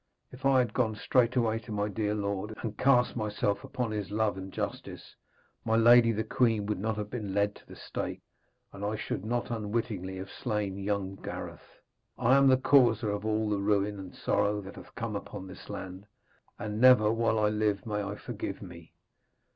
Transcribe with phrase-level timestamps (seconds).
[0.31, 4.35] If I had gone straightway to my dear lord, and cast myself upon his love
[4.35, 5.15] and justice,
[5.63, 8.23] my lady the queen would not have been led to the stake,
[8.73, 11.79] and I should not unwittingly have slain young Gareth.
[12.17, 15.45] I am the causer of all the ruin and the sorrow that hath come upon
[15.45, 16.07] this land,
[16.57, 18.95] and never while I live may I forgive me.'